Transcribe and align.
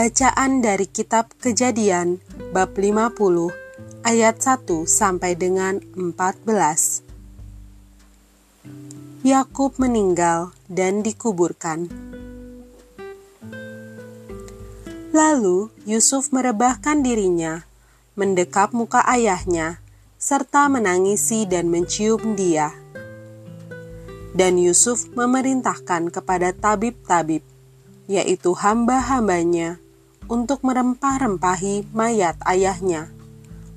Bacaan 0.00 0.64
dari 0.64 0.88
kitab 0.88 1.28
Kejadian 1.44 2.24
bab 2.56 2.72
50 2.72 3.20
ayat 4.00 4.40
1 4.40 4.88
sampai 4.88 5.36
dengan 5.36 5.76
14. 5.92 7.04
Yakub 9.20 9.76
meninggal 9.76 10.56
dan 10.72 11.04
dikuburkan. 11.04 11.92
Lalu 15.12 15.68
Yusuf 15.84 16.32
merebahkan 16.32 17.04
dirinya, 17.04 17.68
mendekap 18.16 18.72
muka 18.72 19.04
ayahnya, 19.04 19.84
serta 20.16 20.72
menangisi 20.72 21.44
dan 21.44 21.68
mencium 21.68 22.40
dia. 22.40 22.72
Dan 24.32 24.56
Yusuf 24.56 25.12
memerintahkan 25.12 26.08
kepada 26.08 26.56
tabib-tabib 26.56 27.44
yaitu 28.08 28.56
hamba-hambanya, 28.56 29.76
untuk 30.30 30.62
merempah-rempahi 30.62 31.90
mayat 31.90 32.38
ayahnya. 32.46 33.10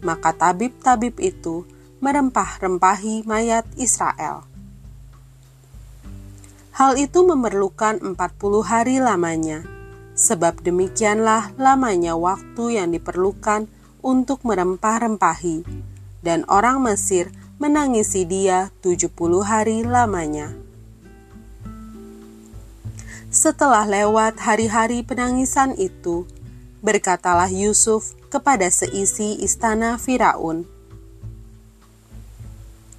Maka 0.06 0.38
tabib-tabib 0.38 1.18
itu 1.18 1.66
merempah-rempahi 1.98 3.26
mayat 3.26 3.66
Israel. 3.74 4.46
Hal 6.78 6.94
itu 7.02 7.26
memerlukan 7.26 7.98
40 8.02 8.18
hari 8.62 9.02
lamanya, 9.02 9.66
sebab 10.14 10.62
demikianlah 10.62 11.54
lamanya 11.58 12.14
waktu 12.14 12.78
yang 12.78 12.94
diperlukan 12.94 13.66
untuk 14.06 14.46
merempah-rempahi, 14.46 15.66
dan 16.22 16.46
orang 16.46 16.82
Mesir 16.86 17.34
menangisi 17.58 18.26
dia 18.26 18.70
70 18.82 19.14
hari 19.42 19.82
lamanya. 19.86 20.54
Setelah 23.34 23.90
lewat 23.90 24.38
hari-hari 24.42 25.02
penangisan 25.02 25.74
itu, 25.78 26.30
berkatalah 26.84 27.48
Yusuf 27.48 28.12
kepada 28.28 28.68
seisi 28.68 29.40
istana 29.40 29.96
Firaun, 29.96 30.68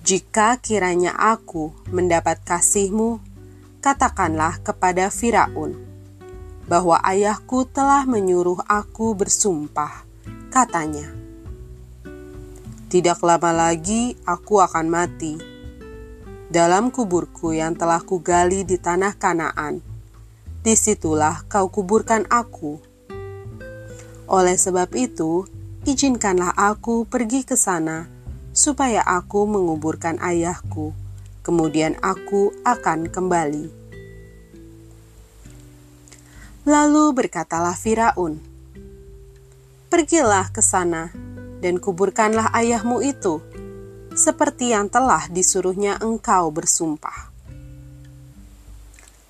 "Jika 0.00 0.56
kiranya 0.58 1.12
aku 1.12 1.76
mendapat 1.92 2.40
kasihmu, 2.48 3.20
katakanlah 3.84 4.56
kepada 4.64 5.12
Firaun 5.12 5.76
bahwa 6.64 6.96
ayahku 7.04 7.68
telah 7.68 8.08
menyuruh 8.08 8.64
aku 8.64 9.12
bersumpah," 9.12 10.08
katanya. 10.48 11.12
"Tidak 12.88 13.20
lama 13.20 13.52
lagi 13.52 14.16
aku 14.24 14.64
akan 14.64 14.88
mati." 14.88 15.54
dalam 16.54 16.94
kuburku 16.94 17.50
yang 17.50 17.74
telah 17.74 17.98
kugali 17.98 18.62
di 18.62 18.78
tanah 18.78 19.18
Kanaan 19.18 19.82
di 20.62 20.78
situlah 20.78 21.42
kau 21.50 21.66
kuburkan 21.66 22.30
aku. 22.30 22.93
Oleh 24.24 24.56
sebab 24.56 24.96
itu, 24.96 25.44
izinkanlah 25.84 26.56
aku 26.56 27.04
pergi 27.04 27.44
ke 27.44 27.60
sana, 27.60 28.08
supaya 28.56 29.04
aku 29.04 29.44
menguburkan 29.44 30.16
ayahku, 30.16 30.96
kemudian 31.44 32.00
aku 32.00 32.56
akan 32.64 33.12
kembali. 33.12 33.68
Lalu 36.64 37.04
berkatalah 37.12 37.76
Firaun, 37.76 38.40
"Pergilah 39.92 40.48
ke 40.48 40.64
sana 40.64 41.12
dan 41.60 41.76
kuburkanlah 41.76 42.48
ayahmu 42.56 43.04
itu, 43.04 43.44
seperti 44.16 44.72
yang 44.72 44.88
telah 44.88 45.28
disuruhnya 45.28 46.00
engkau 46.00 46.48
bersumpah." 46.48 47.28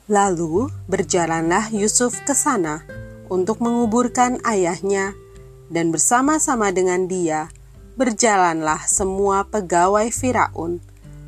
Lalu 0.07 0.71
berjalanlah 0.87 1.75
Yusuf 1.75 2.23
ke 2.23 2.37
sana 2.37 2.87
untuk 3.35 3.59
menguburkan 3.59 4.39
ayahnya, 4.47 5.19
dan 5.67 5.91
bersama-sama 5.91 6.71
dengan 6.71 7.11
dia 7.11 7.51
berjalanlah 7.99 8.87
semua 8.87 9.43
pegawai 9.51 10.07
Firaun, 10.15 10.79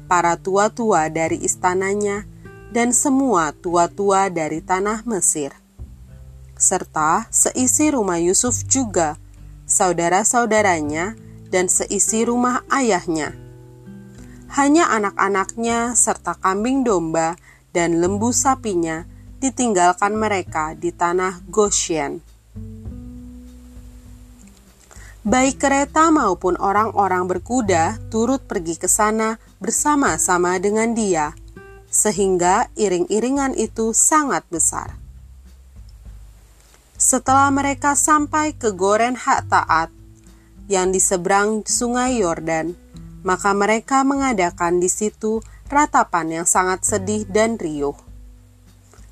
para 0.07 0.39
tua-tua 0.39 1.11
dari 1.11 1.43
istananya, 1.43 2.23
dan 2.71 2.95
semua 2.95 3.51
tua-tua 3.51 4.31
dari 4.31 4.63
tanah 4.63 5.03
Mesir, 5.03 5.51
serta 6.55 7.27
seisi 7.35 7.91
rumah 7.91 8.23
Yusuf 8.23 8.63
juga, 8.71 9.19
saudara-saudaranya, 9.67 11.19
dan 11.51 11.67
seisi 11.67 12.23
rumah 12.23 12.63
ayahnya. 12.71 13.35
Hanya 14.55 14.87
anak-anaknya 14.95 15.99
serta 15.99 16.39
kambing 16.39 16.87
domba 16.87 17.35
dan 17.75 17.99
lembu 17.99 18.31
sapinya 18.31 19.07
ditinggalkan 19.43 20.17
mereka 20.17 20.73
di 20.73 20.93
tanah 20.93 21.45
Goshen. 21.49 22.25
Baik 25.27 25.59
kereta 25.59 26.15
maupun 26.15 26.55
orang-orang 26.55 27.27
berkuda 27.27 27.99
turut 28.15 28.47
pergi 28.47 28.79
ke 28.79 28.87
sana 28.87 29.43
bersama-sama 29.59 30.55
dengan 30.63 30.95
dia, 30.95 31.35
sehingga 31.91 32.71
iring-iringan 32.79 33.59
itu 33.59 33.91
sangat 33.91 34.47
besar. 34.47 34.95
Setelah 36.95 37.51
mereka 37.51 37.99
sampai 37.99 38.55
ke 38.55 38.71
Goren 38.71 39.19
Hak 39.19 39.51
Taat 39.51 39.91
yang 40.71 40.95
di 40.95 41.03
seberang 41.03 41.67
sungai 41.67 42.23
Yordan, 42.23 42.79
maka 43.27 43.51
mereka 43.51 44.07
mengadakan 44.07 44.79
di 44.79 44.87
situ 44.87 45.43
ratapan 45.67 46.41
yang 46.41 46.47
sangat 46.47 46.87
sedih 46.87 47.27
dan 47.27 47.59
riuh. 47.59 48.06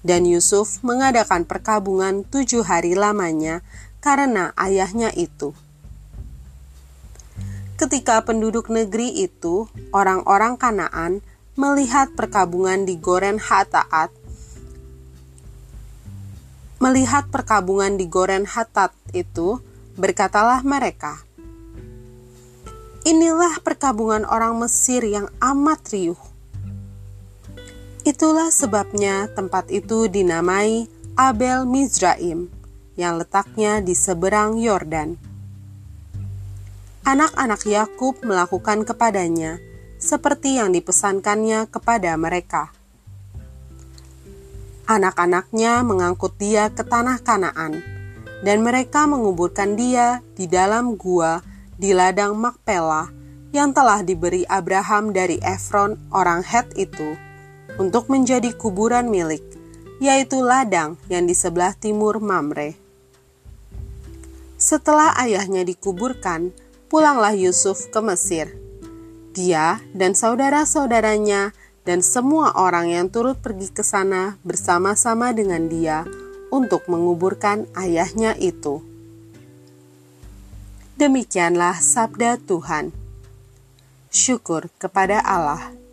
Dan 0.04 0.28
Yusuf 0.28 0.84
mengadakan 0.84 1.48
perkabungan 1.48 2.28
tujuh 2.28 2.60
hari 2.60 2.92
lamanya 2.92 3.64
karena 4.04 4.52
ayahnya 4.60 5.08
itu. 5.16 5.56
Ketika 7.80 8.20
penduduk 8.20 8.68
negeri 8.68 9.24
itu, 9.24 9.64
orang-orang 9.96 10.60
Kanaan, 10.60 11.24
melihat 11.56 12.12
perkabungan 12.12 12.84
di 12.84 13.00
Goren 13.00 13.40
Hataat, 13.40 14.12
melihat 16.84 17.32
perkabungan 17.32 17.96
di 17.96 18.04
Goren 18.04 18.44
Hatat 18.44 18.92
itu, 19.16 19.64
berkatalah 19.96 20.60
mereka, 20.60 21.24
Inilah 23.04 23.60
perkabungan 23.60 24.24
orang 24.24 24.56
Mesir 24.60 25.04
yang 25.04 25.28
amat 25.40 25.80
riuh 25.92 26.33
Itulah 28.24 28.48
sebabnya 28.48 29.28
tempat 29.36 29.68
itu 29.68 30.08
dinamai 30.08 30.88
Abel 31.12 31.68
Mizraim, 31.68 32.48
yang 32.96 33.20
letaknya 33.20 33.84
di 33.84 33.92
seberang 33.92 34.56
Yordan. 34.56 35.20
Anak-anak 37.04 37.68
Yakub 37.68 38.24
melakukan 38.24 38.88
kepadanya 38.88 39.60
seperti 40.00 40.56
yang 40.56 40.72
dipesankannya 40.72 41.68
kepada 41.68 42.16
mereka. 42.16 42.72
Anak-anaknya 44.88 45.84
mengangkut 45.84 46.40
dia 46.40 46.72
ke 46.72 46.80
tanah 46.80 47.20
Kanaan, 47.20 47.84
dan 48.40 48.64
mereka 48.64 49.04
menguburkan 49.04 49.76
dia 49.76 50.24
di 50.32 50.48
dalam 50.48 50.96
gua 50.96 51.44
di 51.76 51.92
ladang 51.92 52.40
Makpela 52.40 53.04
yang 53.52 53.76
telah 53.76 54.00
diberi 54.00 54.48
Abraham 54.48 55.12
dari 55.12 55.36
Efron 55.44 56.00
orang 56.08 56.40
Het 56.40 56.72
itu 56.80 57.20
untuk 57.78 58.10
menjadi 58.10 58.54
kuburan 58.54 59.10
milik, 59.10 59.42
yaitu 59.98 60.42
ladang 60.42 60.98
yang 61.10 61.26
di 61.26 61.34
sebelah 61.34 61.74
timur 61.74 62.22
Mamre. 62.22 62.78
Setelah 64.54 65.12
ayahnya 65.20 65.66
dikuburkan, 65.66 66.54
pulanglah 66.88 67.34
Yusuf 67.34 67.90
ke 67.90 68.00
Mesir. 68.00 68.54
Dia 69.34 69.82
dan 69.92 70.14
saudara-saudaranya 70.14 71.50
dan 71.84 72.00
semua 72.00 72.54
orang 72.56 72.88
yang 72.88 73.06
turut 73.12 73.36
pergi 73.42 73.68
ke 73.74 73.84
sana 73.84 74.40
bersama-sama 74.46 75.34
dengan 75.36 75.68
dia 75.68 76.08
untuk 76.48 76.86
menguburkan 76.86 77.68
ayahnya 77.76 78.38
itu. 78.40 78.80
Demikianlah 80.94 81.82
sabda 81.82 82.38
Tuhan. 82.38 82.94
Syukur 84.14 84.70
kepada 84.78 85.18
Allah. 85.18 85.83